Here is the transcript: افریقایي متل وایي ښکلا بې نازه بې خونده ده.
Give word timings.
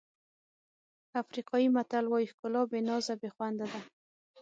افریقایي 1.21 1.67
متل 1.75 2.05
وایي 2.07 2.27
ښکلا 2.31 2.61
بې 2.71 2.79
نازه 2.89 3.13
بې 3.21 3.29
خونده 3.35 3.65
ده. 3.71 3.81